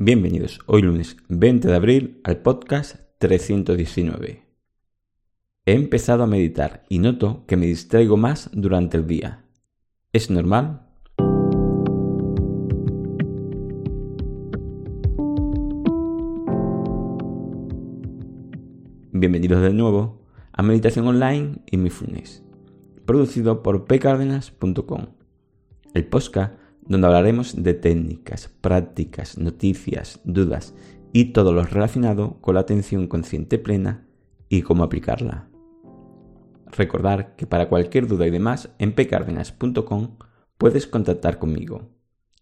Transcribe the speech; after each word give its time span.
Bienvenidos 0.00 0.60
hoy 0.66 0.82
lunes 0.82 1.16
20 1.28 1.66
de 1.66 1.74
abril 1.74 2.20
al 2.22 2.36
podcast 2.36 3.00
319. 3.18 4.44
He 5.66 5.72
empezado 5.72 6.22
a 6.22 6.28
meditar 6.28 6.84
y 6.88 7.00
noto 7.00 7.44
que 7.48 7.56
me 7.56 7.66
distraigo 7.66 8.16
más 8.16 8.48
durante 8.52 8.96
el 8.96 9.08
día. 9.08 9.44
¿Es 10.12 10.30
normal? 10.30 10.86
Bienvenidos 19.10 19.62
de 19.62 19.72
nuevo 19.72 20.22
a 20.52 20.62
Meditación 20.62 21.08
Online 21.08 21.56
y 21.72 21.76
Mindfulness, 21.76 22.44
producido 23.04 23.64
por 23.64 23.86
pcardenas.com, 23.86 25.06
el 25.92 26.06
podcast 26.06 26.54
donde 26.88 27.06
hablaremos 27.06 27.62
de 27.62 27.74
técnicas, 27.74 28.48
prácticas, 28.60 29.38
noticias, 29.38 30.20
dudas 30.24 30.74
y 31.12 31.26
todo 31.26 31.52
lo 31.52 31.64
relacionado 31.64 32.40
con 32.40 32.54
la 32.54 32.60
atención 32.60 33.06
consciente 33.06 33.58
plena 33.58 34.06
y 34.48 34.62
cómo 34.62 34.84
aplicarla. 34.84 35.48
Recordar 36.66 37.36
que 37.36 37.46
para 37.46 37.68
cualquier 37.68 38.06
duda 38.06 38.26
y 38.26 38.30
demás 38.30 38.70
en 38.78 38.94
pcardenas.com 38.94 40.16
puedes 40.56 40.86
contactar 40.86 41.38
conmigo 41.38 41.90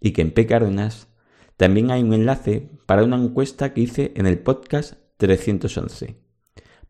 y 0.01 0.13
que 0.13 0.23
en 0.23 0.33
pcardenas 0.33 1.09
también 1.57 1.91
hay 1.91 2.03
un 2.03 2.13
enlace 2.13 2.71
para 2.87 3.05
una 3.05 3.17
encuesta 3.17 3.73
que 3.73 3.81
hice 3.81 4.13
en 4.17 4.27
el 4.27 4.39
podcast 4.39 4.95
311 5.17 6.21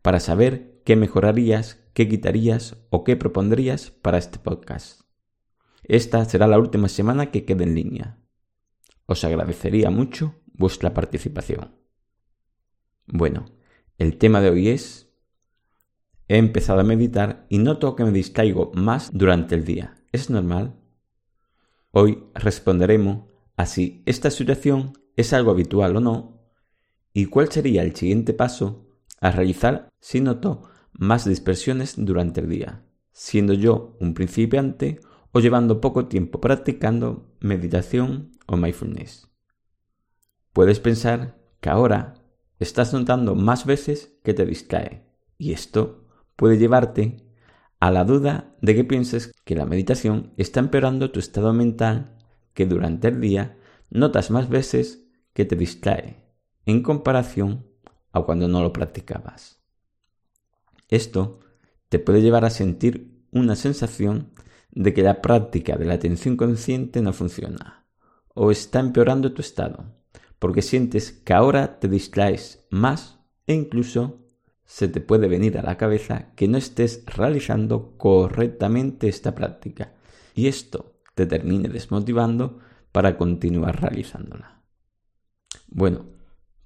para 0.01 0.19
saber 0.19 0.81
qué 0.83 0.95
mejorarías, 0.95 1.83
qué 1.93 2.07
quitarías 2.07 2.77
o 2.89 3.03
qué 3.03 3.15
propondrías 3.15 3.91
para 3.91 4.17
este 4.17 4.39
podcast. 4.39 5.06
Esta 5.87 6.25
será 6.25 6.47
la 6.47 6.59
última 6.59 6.89
semana 6.89 7.31
que 7.31 7.45
quede 7.45 7.63
en 7.63 7.75
línea. 7.75 8.19
Os 9.05 9.23
agradecería 9.23 9.89
mucho 9.89 10.35
vuestra 10.53 10.93
participación. 10.93 11.75
Bueno, 13.05 13.45
el 13.97 14.17
tema 14.17 14.41
de 14.41 14.49
hoy 14.49 14.67
es... 14.69 15.09
He 16.27 16.37
empezado 16.37 16.81
a 16.81 16.83
meditar 16.83 17.45
y 17.47 17.59
noto 17.59 17.95
que 17.95 18.03
me 18.03 18.11
distraigo 18.11 18.71
más 18.73 19.11
durante 19.13 19.55
el 19.55 19.63
día. 19.63 20.03
¿Es 20.11 20.29
normal? 20.29 20.77
Hoy 21.91 22.25
responderemos 22.33 23.31
a 23.55 23.65
si 23.65 24.03
esta 24.05 24.29
situación 24.29 24.91
es 25.15 25.31
algo 25.31 25.51
habitual 25.51 25.95
o 25.95 26.01
no 26.01 26.51
y 27.13 27.27
cuál 27.27 27.49
sería 27.49 27.81
el 27.81 27.95
siguiente 27.95 28.33
paso 28.33 28.89
a 29.21 29.31
realizar 29.31 29.87
si 30.01 30.19
noto 30.19 30.63
más 30.91 31.23
dispersiones 31.23 31.95
durante 31.97 32.41
el 32.41 32.49
día, 32.49 32.85
siendo 33.13 33.53
yo 33.53 33.95
un 34.01 34.13
principiante 34.13 34.99
o 35.31 35.39
llevando 35.39 35.81
poco 35.81 36.07
tiempo 36.07 36.39
practicando 36.41 37.35
meditación 37.39 38.31
o 38.47 38.57
mindfulness. 38.57 39.29
Puedes 40.53 40.79
pensar 40.79 41.37
que 41.59 41.69
ahora 41.69 42.15
estás 42.59 42.93
notando 42.93 43.35
más 43.35 43.65
veces 43.65 44.17
que 44.23 44.33
te 44.33 44.45
distrae 44.45 45.05
y 45.37 45.53
esto 45.53 46.05
puede 46.35 46.57
llevarte 46.57 47.27
a 47.79 47.91
la 47.91 48.03
duda 48.03 48.55
de 48.61 48.75
que 48.75 48.83
pienses 48.83 49.33
que 49.45 49.55
la 49.55 49.65
meditación 49.65 50.33
está 50.37 50.59
empeorando 50.59 51.11
tu 51.11 51.19
estado 51.19 51.53
mental 51.53 52.17
que 52.53 52.65
durante 52.65 53.09
el 53.09 53.21
día 53.21 53.57
notas 53.89 54.31
más 54.31 54.49
veces 54.49 55.05
que 55.33 55.45
te 55.45 55.55
distrae 55.55 56.23
en 56.65 56.81
comparación 56.81 57.67
a 58.11 58.21
cuando 58.21 58.47
no 58.47 58.63
lo 58.63 58.73
practicabas. 58.73 59.61
Esto 60.89 61.39
te 61.89 61.99
puede 61.99 62.21
llevar 62.21 62.45
a 62.45 62.49
sentir 62.49 63.23
una 63.31 63.55
sensación 63.55 64.31
de 64.77 64.93
que 64.93 65.01
la 65.01 65.23
práctica 65.23 65.75
de 65.75 65.85
la 65.85 65.95
atención 65.95 66.37
consciente 66.37 67.01
no 67.01 67.11
funciona 67.11 67.87
o 68.35 68.51
está 68.51 68.79
empeorando 68.79 69.33
tu 69.33 69.41
estado, 69.41 69.85
porque 70.37 70.61
sientes 70.61 71.11
que 71.11 71.33
ahora 71.33 71.79
te 71.79 71.87
distraes 71.87 72.67
más 72.69 73.19
e 73.47 73.55
incluso 73.55 74.23
se 74.65 74.87
te 74.87 75.01
puede 75.01 75.27
venir 75.27 75.57
a 75.57 75.63
la 75.63 75.77
cabeza 75.77 76.31
que 76.35 76.47
no 76.47 76.59
estés 76.59 77.03
realizando 77.07 77.97
correctamente 77.97 79.07
esta 79.07 79.33
práctica 79.33 79.95
y 80.35 80.45
esto 80.45 80.99
te 81.15 81.25
termine 81.25 81.69
desmotivando 81.69 82.59
para 82.91 83.17
continuar 83.17 83.81
realizándola. 83.81 84.61
Bueno, 85.69 86.05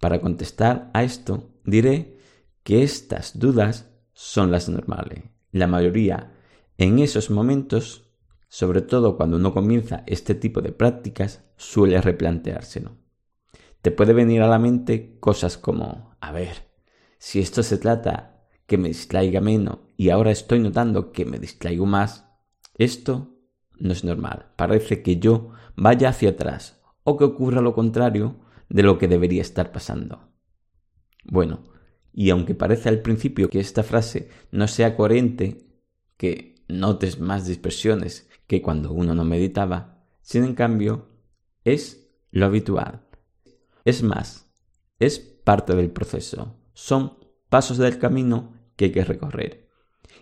para 0.01 0.19
contestar 0.19 0.91
a 0.93 1.03
esto 1.03 1.53
diré 1.63 2.17
que 2.63 2.83
estas 2.83 3.39
dudas 3.39 3.89
son 4.11 4.51
las 4.51 4.67
normales. 4.67 5.23
La 5.51 5.67
mayoría 5.67 6.40
en 6.81 6.97
esos 6.97 7.29
momentos, 7.29 8.09
sobre 8.47 8.81
todo 8.81 9.15
cuando 9.15 9.37
uno 9.37 9.53
comienza 9.53 10.03
este 10.07 10.33
tipo 10.33 10.61
de 10.61 10.71
prácticas, 10.71 11.43
suele 11.55 12.01
replanteárselo. 12.01 12.97
Te 13.83 13.91
puede 13.91 14.13
venir 14.13 14.41
a 14.41 14.47
la 14.47 14.57
mente 14.57 15.19
cosas 15.19 15.59
como, 15.59 16.15
a 16.19 16.31
ver, 16.31 16.71
si 17.19 17.39
esto 17.39 17.61
se 17.61 17.77
trata 17.77 18.47
que 18.65 18.79
me 18.79 18.87
distraiga 18.87 19.41
menos 19.41 19.77
y 19.95 20.09
ahora 20.09 20.31
estoy 20.31 20.59
notando 20.59 21.11
que 21.11 21.23
me 21.23 21.37
distraigo 21.37 21.85
más, 21.85 22.25
esto 22.79 23.37
no 23.77 23.91
es 23.91 24.03
normal. 24.03 24.47
Parece 24.55 25.03
que 25.03 25.17
yo 25.17 25.51
vaya 25.75 26.09
hacia 26.09 26.31
atrás 26.31 26.81
o 27.03 27.15
que 27.15 27.25
ocurra 27.25 27.61
lo 27.61 27.75
contrario 27.75 28.39
de 28.69 28.81
lo 28.81 28.97
que 28.97 29.07
debería 29.07 29.43
estar 29.43 29.71
pasando. 29.71 30.31
Bueno, 31.25 31.61
y 32.11 32.31
aunque 32.31 32.55
parece 32.55 32.89
al 32.89 33.03
principio 33.03 33.51
que 33.51 33.59
esta 33.59 33.83
frase 33.83 34.29
no 34.49 34.67
sea 34.67 34.95
coherente, 34.97 35.67
que 36.17 36.50
notes 36.79 37.19
más 37.19 37.45
dispersiones 37.45 38.29
que 38.47 38.61
cuando 38.61 38.91
uno 38.91 39.15
no 39.15 39.23
meditaba, 39.23 40.03
sin 40.21 40.43
en 40.43 40.55
cambio, 40.55 41.09
es 41.63 42.09
lo 42.31 42.45
habitual. 42.45 43.07
Es 43.85 44.03
más, 44.03 44.51
es 44.99 45.19
parte 45.19 45.75
del 45.75 45.91
proceso. 45.91 46.57
Son 46.73 47.17
pasos 47.49 47.77
del 47.77 47.97
camino 47.97 48.53
que 48.75 48.85
hay 48.85 48.91
que 48.91 49.03
recorrer. 49.03 49.69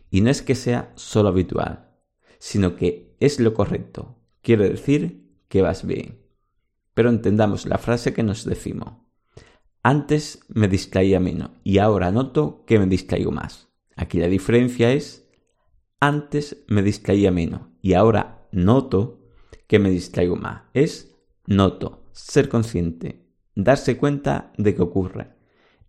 Y 0.09 0.22
no 0.22 0.30
es 0.30 0.42
que 0.42 0.56
sea 0.56 0.92
solo 0.96 1.30
habitual, 1.30 1.92
sino 2.40 2.76
que 2.76 3.16
es 3.20 3.40
lo 3.40 3.54
correcto. 3.54 4.18
Quiere 4.42 4.70
decir 4.70 5.44
que 5.48 5.62
vas 5.62 5.86
bien. 5.86 6.26
Pero 6.94 7.09
entendamos 7.09 7.66
la 7.66 7.78
frase 7.78 8.14
que 8.14 8.24
nos 8.24 8.46
decimos. 8.46 8.94
Antes 9.84 10.42
me 10.50 10.68
distraía 10.68 11.20
menos 11.20 11.52
y 11.64 11.78
ahora 11.78 12.12
noto 12.12 12.66
que 12.66 12.80
me 12.80 12.86
distraigo 12.86 13.32
más. 13.32 13.70
Aquí 13.96 14.20
la 14.20 14.28
diferencia 14.28 14.92
es 14.92 15.28
antes 16.00 16.64
me 16.68 16.82
distraía 16.82 17.32
menos 17.32 17.62
y 17.82 17.94
ahora 17.94 18.48
noto 18.52 19.20
que 19.68 19.80
me 19.80 19.90
distraigo 19.90 20.36
más. 20.36 20.64
Es 20.74 21.16
noto, 21.46 22.06
ser 22.12 22.50
consciente, 22.50 23.26
darse 23.56 23.98
cuenta 23.98 24.54
de 24.58 24.76
que 24.76 24.82
ocurre. 24.82 25.36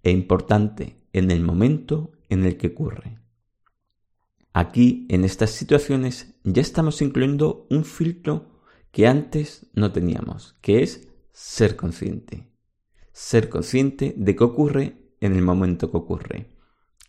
E 0.03 0.11
importante 0.11 0.97
en 1.13 1.31
el 1.31 1.43
momento 1.43 2.13
en 2.29 2.45
el 2.45 2.57
que 2.57 2.69
ocurre. 2.69 3.19
Aquí, 4.53 5.07
en 5.11 5.25
estas 5.25 5.51
situaciones, 5.51 6.35
ya 6.43 6.63
estamos 6.63 7.03
incluyendo 7.03 7.67
un 7.71 7.85
filtro 7.85 8.63
que 8.91 9.07
antes 9.07 9.67
no 9.75 9.93
teníamos, 9.93 10.57
que 10.61 10.83
es 10.83 11.09
ser 11.33 11.77
consciente. 11.77 12.51
Ser 13.13 13.49
consciente 13.49 14.15
de 14.17 14.35
que 14.35 14.45
ocurre 14.45 15.15
en 15.21 15.35
el 15.35 15.43
momento 15.43 15.91
que 15.91 15.97
ocurre. 15.97 16.47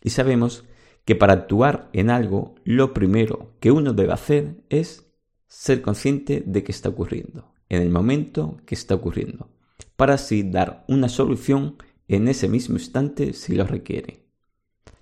Y 0.03 0.11
sabemos 0.11 0.65
que 1.05 1.15
para 1.15 1.33
actuar 1.33 1.89
en 1.93 2.09
algo 2.09 2.55
lo 2.63 2.93
primero 2.93 3.55
que 3.59 3.71
uno 3.71 3.93
debe 3.93 4.13
hacer 4.13 4.63
es 4.69 5.07
ser 5.47 5.81
consciente 5.81 6.43
de 6.45 6.63
que 6.63 6.71
está 6.71 6.89
ocurriendo, 6.89 7.53
en 7.69 7.81
el 7.81 7.89
momento 7.89 8.57
que 8.65 8.75
está 8.75 8.95
ocurriendo, 8.95 9.49
para 9.95 10.13
así 10.13 10.43
dar 10.43 10.85
una 10.87 11.09
solución 11.09 11.77
en 12.07 12.27
ese 12.27 12.47
mismo 12.47 12.75
instante 12.75 13.33
si 13.33 13.55
lo 13.55 13.65
requiere. 13.65 14.27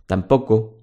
Tampoco 0.06 0.82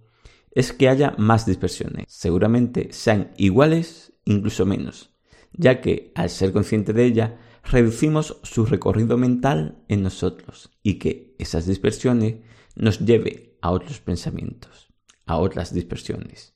es 0.52 0.72
que 0.72 0.88
haya 0.88 1.14
más 1.18 1.46
dispersiones, 1.46 2.06
seguramente 2.08 2.92
sean 2.92 3.32
iguales, 3.36 4.12
incluso 4.24 4.66
menos, 4.66 5.14
ya 5.52 5.80
que 5.80 6.12
al 6.14 6.30
ser 6.30 6.52
consciente 6.52 6.92
de 6.92 7.04
ella, 7.04 7.38
reducimos 7.64 8.38
su 8.42 8.64
recorrido 8.64 9.16
mental 9.16 9.82
en 9.88 10.02
nosotros 10.02 10.70
y 10.82 10.94
que 10.94 11.34
esas 11.38 11.66
dispersiones 11.66 12.36
nos 12.76 13.00
lleve 13.00 13.58
a 13.60 13.72
otros 13.72 14.00
pensamientos 14.00 14.85
a 15.26 15.36
otras 15.38 15.74
dispersiones. 15.74 16.54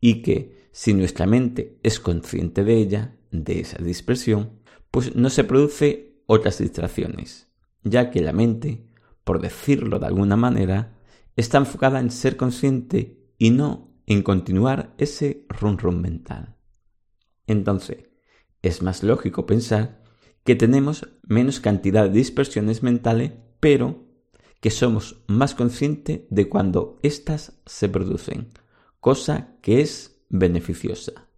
Y 0.00 0.22
que 0.22 0.68
si 0.72 0.92
nuestra 0.92 1.26
mente 1.26 1.78
es 1.82 2.00
consciente 2.00 2.64
de 2.64 2.74
ella, 2.74 3.16
de 3.30 3.60
esa 3.60 3.82
dispersión, 3.82 4.60
pues 4.90 5.16
no 5.16 5.30
se 5.30 5.44
produce 5.44 6.20
otras 6.26 6.58
distracciones. 6.58 7.48
ya 7.86 8.10
que 8.10 8.22
la 8.22 8.32
mente, 8.32 8.88
por 9.24 9.42
decirlo 9.42 9.98
de 9.98 10.06
alguna 10.06 10.36
manera, 10.36 10.96
está 11.36 11.58
enfocada 11.58 12.00
en 12.00 12.10
ser 12.10 12.36
consciente 12.38 13.18
y 13.36 13.50
no 13.50 13.94
en 14.06 14.22
continuar 14.22 14.94
ese 14.96 15.44
run 15.48 15.76
run 15.76 16.00
mental. 16.00 16.56
Entonces, 17.46 18.08
es 18.62 18.80
más 18.80 19.02
lógico 19.02 19.44
pensar 19.44 20.02
que 20.44 20.54
tenemos 20.54 21.08
menos 21.22 21.60
cantidad 21.60 22.04
de 22.04 22.18
dispersiones 22.18 22.82
mentales, 22.82 23.32
pero 23.60 24.03
que 24.64 24.70
somos 24.70 25.22
más 25.26 25.54
conscientes 25.54 26.22
de 26.30 26.48
cuando 26.48 26.98
éstas 27.02 27.60
se 27.66 27.86
producen, 27.86 28.48
cosa 28.98 29.58
que 29.60 29.82
es 29.82 30.24
beneficiosa. 30.30 31.28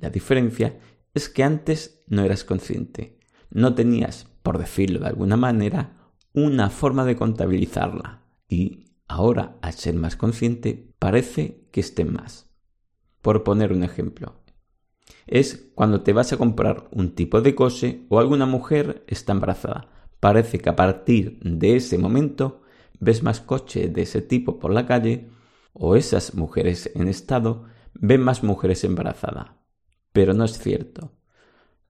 La 0.00 0.10
diferencia 0.10 0.80
es 1.14 1.28
que 1.28 1.44
antes 1.44 2.02
no 2.08 2.24
eras 2.24 2.42
consciente, 2.42 3.20
no 3.50 3.76
tenías, 3.76 4.26
por 4.42 4.58
decirlo 4.58 4.98
de 4.98 5.06
alguna 5.06 5.36
manera, 5.36 6.10
una 6.32 6.70
forma 6.70 7.04
de 7.04 7.14
contabilizarla 7.14 8.24
y 8.48 8.86
ahora, 9.06 9.58
al 9.62 9.74
ser 9.74 9.94
más 9.94 10.16
consciente, 10.16 10.92
parece 10.98 11.68
que 11.70 11.78
esté 11.78 12.04
más. 12.04 12.50
Por 13.20 13.44
poner 13.44 13.72
un 13.72 13.84
ejemplo, 13.84 14.42
es 15.28 15.70
cuando 15.76 16.00
te 16.00 16.12
vas 16.12 16.32
a 16.32 16.36
comprar 16.36 16.88
un 16.90 17.14
tipo 17.14 17.42
de 17.42 17.54
coche 17.54 18.06
o 18.08 18.18
alguna 18.18 18.46
mujer 18.46 19.04
está 19.06 19.30
embarazada. 19.30 19.86
Parece 20.18 20.58
que 20.58 20.68
a 20.68 20.74
partir 20.74 21.38
de 21.44 21.76
ese 21.76 21.96
momento 21.96 22.61
ves 23.02 23.24
más 23.24 23.40
coches 23.40 23.92
de 23.92 24.02
ese 24.02 24.22
tipo 24.22 24.60
por 24.60 24.72
la 24.72 24.86
calle 24.86 25.28
o 25.72 25.96
esas 25.96 26.34
mujeres 26.34 26.88
en 26.94 27.08
estado 27.08 27.64
ven 27.94 28.22
más 28.22 28.44
mujeres 28.44 28.84
embarazadas. 28.84 29.50
Pero 30.12 30.34
no 30.34 30.44
es 30.44 30.56
cierto. 30.58 31.12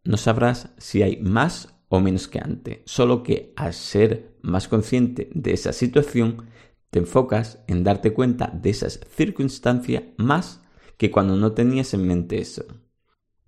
No 0.04 0.16
sabrás 0.16 0.70
si 0.78 1.02
hay 1.02 1.18
más 1.20 1.74
o 1.88 2.00
menos 2.00 2.28
que 2.28 2.38
antes, 2.38 2.78
solo 2.86 3.22
que 3.22 3.52
al 3.56 3.74
ser 3.74 4.38
más 4.40 4.68
consciente 4.68 5.28
de 5.34 5.52
esa 5.52 5.74
situación, 5.74 6.46
te 6.88 7.00
enfocas 7.00 7.62
en 7.66 7.84
darte 7.84 8.14
cuenta 8.14 8.46
de 8.46 8.70
esas 8.70 9.00
circunstancias 9.14 10.04
más 10.16 10.62
que 10.96 11.10
cuando 11.10 11.36
no 11.36 11.52
tenías 11.52 11.92
en 11.92 12.06
mente 12.06 12.40
eso. 12.40 12.64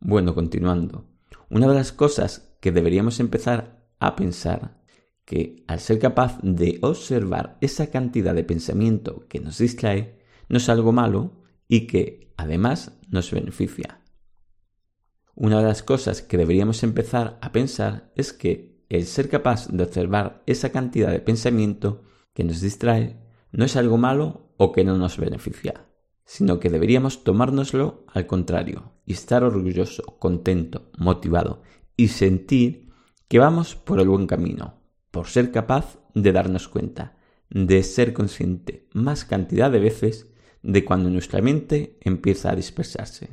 Bueno, 0.01 0.35
continuando. 0.35 1.07
Una 1.49 1.67
de 1.67 1.75
las 1.75 1.93
cosas 1.93 2.55
que 2.61 2.73
deberíamos 2.73 3.21
empezar 3.21 3.87
a 4.01 4.17
pensar 4.17 4.84
que 5.25 5.65
al 5.67 5.81
ser 5.81 5.99
capaz 5.99 6.39
de 6.43 6.79
observar 6.83 7.59
esa 7.61 7.91
cantidad 7.91 8.35
de 8.35 8.45
pensamiento 8.45 9.27
que 9.29 9.41
nos 9.41 9.59
distrae, 9.59 10.19
no 10.49 10.59
es 10.59 10.69
algo 10.69 10.93
malo 10.93 11.43
y 11.69 11.87
que 11.87 12.33
además 12.37 12.99
nos 13.09 13.31
beneficia. 13.31 14.01
Una 15.35 15.59
de 15.59 15.65
las 15.65 15.83
cosas 15.83 16.23
que 16.23 16.37
deberíamos 16.37 16.83
empezar 16.83 17.39
a 17.41 17.53
pensar 17.53 18.13
es 18.15 18.33
que 18.33 18.85
el 18.89 19.07
ser 19.07 19.29
capaz 19.29 19.69
de 19.69 19.83
observar 19.83 20.43
esa 20.47 20.71
cantidad 20.71 21.11
de 21.11 21.21
pensamiento 21.21 22.03
que 22.35 22.45
nos 22.45 22.61
distrae 22.61 23.19
no 23.51 23.65
es 23.65 23.77
algo 23.77 23.99
malo 23.99 24.53
o 24.57 24.73
que 24.73 24.85
no 24.85 24.99
nos 24.99 25.19
beneficia 25.19 25.87
sino 26.25 26.59
que 26.59 26.71
deberíamos 26.71 27.23
tomárnoslo 27.23 28.05
al 28.09 28.27
contrario 28.27 28.93
y 29.05 29.13
estar 29.13 29.45
orgulloso, 29.45 30.03
contento, 30.19 30.91
motivado 30.97 31.63
y 31.97 32.09
sentir 32.09 32.93
que 33.29 33.39
vamos 33.39 33.75
por 33.75 34.01
el 34.01 34.09
buen 34.09 34.27
camino, 34.27 34.81
por 35.15 35.29
ser 35.29 35.53
capaz 35.53 36.01
de 36.13 36.33
darnos 36.33 36.67
cuenta, 36.67 37.17
de 37.49 37.85
ser 37.85 38.13
consciente 38.13 38.89
más 38.95 39.25
cantidad 39.25 39.71
de 39.71 39.79
veces 39.79 40.27
de 40.61 40.85
cuando 40.85 41.09
nuestra 41.09 41.41
mente 41.41 42.01
empieza 42.01 42.51
a 42.51 42.57
dispersarse. 42.57 43.31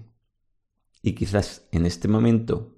Y 1.01 1.13
quizás 1.13 1.67
en 1.71 1.87
este 1.87 2.07
momento, 2.07 2.77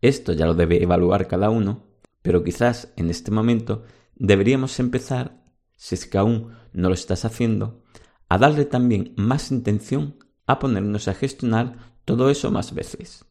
esto 0.00 0.32
ya 0.32 0.46
lo 0.46 0.54
debe 0.54 0.82
evaluar 0.82 1.28
cada 1.28 1.50
uno, 1.50 1.84
pero 2.22 2.42
quizás 2.42 2.94
en 2.96 3.10
este 3.10 3.30
momento 3.30 3.84
deberíamos 4.14 4.80
empezar, 4.80 5.44
si 5.76 5.94
es 5.94 6.06
que 6.06 6.16
aún 6.16 6.54
no 6.72 6.88
lo 6.88 6.94
estás 6.94 7.26
haciendo, 7.26 7.84
a 8.30 8.38
darle 8.38 8.64
también 8.64 9.12
más 9.18 9.50
intención 9.50 10.16
a 10.46 10.58
ponernos 10.58 11.08
a 11.08 11.14
gestionar 11.14 11.98
todo 12.06 12.30
eso 12.30 12.50
más 12.50 12.72
veces. 12.72 13.26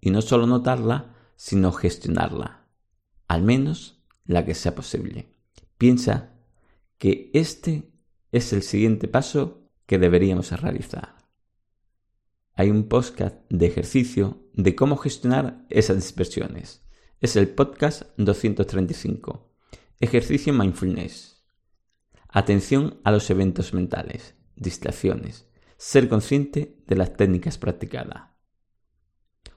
Y 0.00 0.10
no 0.10 0.22
solo 0.22 0.46
notarla, 0.46 1.16
sino 1.34 1.72
gestionarla. 1.72 2.68
Al 3.26 3.42
menos 3.42 4.03
la 4.24 4.44
que 4.44 4.54
sea 4.54 4.74
posible. 4.74 5.28
Piensa 5.78 6.34
que 6.98 7.30
este 7.34 7.92
es 8.32 8.52
el 8.52 8.62
siguiente 8.62 9.08
paso 9.08 9.68
que 9.86 9.98
deberíamos 9.98 10.50
realizar. 10.60 11.16
Hay 12.54 12.70
un 12.70 12.88
podcast 12.88 13.36
de 13.50 13.66
ejercicio 13.66 14.48
de 14.54 14.74
cómo 14.74 14.96
gestionar 14.96 15.66
esas 15.70 15.96
dispersiones. 15.96 16.86
Es 17.20 17.36
el 17.36 17.48
podcast 17.48 18.04
235. 18.16 19.50
Ejercicio 20.00 20.52
Mindfulness. 20.52 21.44
Atención 22.28 23.00
a 23.04 23.10
los 23.10 23.28
eventos 23.30 23.74
mentales, 23.74 24.34
distracciones, 24.56 25.48
ser 25.76 26.08
consciente 26.08 26.82
de 26.86 26.96
las 26.96 27.16
técnicas 27.16 27.58
practicadas. 27.58 28.30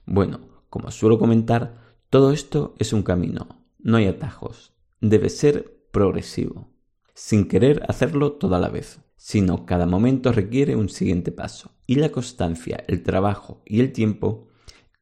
Bueno, 0.04 0.64
como 0.68 0.90
suelo 0.90 1.18
comentar, 1.18 1.98
todo 2.10 2.32
esto 2.32 2.74
es 2.78 2.92
un 2.92 3.02
camino, 3.02 3.57
no 3.78 3.96
hay 3.96 4.06
atajos, 4.06 4.74
debe 5.00 5.30
ser 5.30 5.86
progresivo, 5.90 6.70
sin 7.14 7.48
querer 7.48 7.82
hacerlo 7.88 8.32
toda 8.32 8.58
la 8.58 8.68
vez, 8.68 9.00
sino 9.16 9.66
cada 9.66 9.86
momento 9.86 10.32
requiere 10.32 10.76
un 10.76 10.88
siguiente 10.88 11.32
paso, 11.32 11.72
y 11.86 11.96
la 11.96 12.10
constancia, 12.10 12.84
el 12.86 13.02
trabajo 13.02 13.62
y 13.64 13.80
el 13.80 13.92
tiempo 13.92 14.48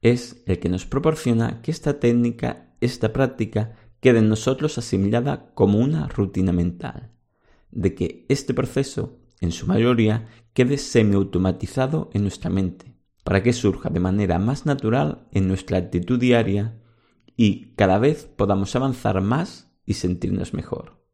es 0.00 0.43
el 0.46 0.58
que 0.58 0.69
nos 0.69 0.87
proporciona 0.87 1.62
que 1.62 1.70
esta 1.70 1.99
técnica, 1.99 2.75
esta 2.81 3.12
práctica, 3.12 3.76
quede 4.00 4.19
en 4.20 4.28
nosotros 4.28 4.78
asimilada 4.78 5.52
como 5.55 5.78
una 5.78 6.08
rutina 6.08 6.52
mental 6.52 7.12
de 7.70 7.94
que 7.94 8.25
este 8.28 8.55
proceso, 8.55 9.19
en 9.40 9.52
su 9.52 9.67
mayoría, 9.67 10.28
quede 10.55 10.78
semiautomatizado 10.78 12.11
en 12.14 12.23
nuestra 12.23 12.50
mente, 12.50 12.96
para 13.25 13.43
que 13.43 13.52
surja 13.52 13.90
de 13.90 14.00
manera 14.00 14.38
más 14.38 14.64
natural 14.64 15.26
en 15.32 15.49
nuestra 15.49 15.78
actitud 15.78 16.19
diaria 16.19 16.81
y 17.36 17.74
cada 17.74 17.98
vez 17.98 18.24
podamos 18.24 18.74
avanzar 18.74 19.20
más 19.20 19.70
y 19.84 19.94
sentirnos 19.94 20.54
mejor. 20.54 21.04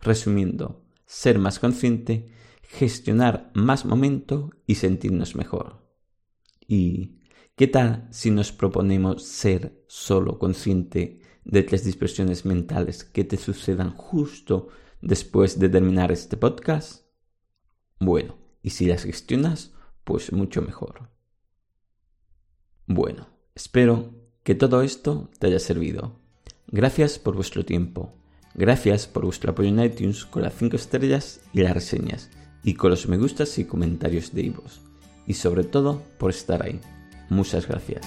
Resumiendo, 0.00 0.84
ser 1.06 1.38
más 1.38 1.58
consciente, 1.58 2.30
gestionar 2.62 3.50
más 3.54 3.84
momento 3.84 4.50
y 4.66 4.76
sentirnos 4.76 5.36
mejor. 5.36 5.86
¿Y 6.66 7.20
qué 7.56 7.66
tal 7.66 8.08
si 8.10 8.30
nos 8.30 8.52
proponemos 8.52 9.24
ser 9.24 9.84
solo 9.86 10.38
consciente 10.38 11.20
de 11.44 11.62
tres 11.62 11.84
dispersiones 11.84 12.44
mentales 12.44 13.04
que 13.04 13.24
te 13.24 13.36
sucedan 13.36 13.94
justo 13.94 14.68
después 15.02 15.58
de 15.58 15.68
terminar 15.68 16.10
este 16.10 16.36
podcast? 16.36 17.06
Bueno, 17.98 18.38
y 18.62 18.70
si 18.70 18.86
las 18.86 19.04
gestionas, 19.04 19.74
pues 20.04 20.32
mucho 20.32 20.62
mejor. 20.62 21.10
Bueno, 22.86 23.28
espero 23.54 24.19
que 24.42 24.54
todo 24.54 24.82
esto 24.82 25.28
te 25.38 25.48
haya 25.48 25.58
servido. 25.58 26.12
Gracias 26.68 27.18
por 27.18 27.34
vuestro 27.34 27.64
tiempo. 27.64 28.12
Gracias 28.54 29.06
por 29.06 29.24
vuestro 29.24 29.52
apoyo 29.52 29.68
en 29.68 29.80
iTunes 29.80 30.24
con 30.24 30.42
las 30.42 30.54
5 30.54 30.76
estrellas 30.76 31.40
y 31.52 31.60
las 31.60 31.74
reseñas, 31.74 32.30
y 32.64 32.74
con 32.74 32.90
los 32.90 33.08
me 33.08 33.16
gustas 33.16 33.58
y 33.58 33.64
comentarios 33.64 34.34
de 34.34 34.42
Ivos. 34.42 34.80
Y 35.26 35.34
sobre 35.34 35.64
todo 35.64 36.02
por 36.18 36.30
estar 36.30 36.62
ahí. 36.62 36.80
Muchas 37.28 37.68
gracias. 37.68 38.06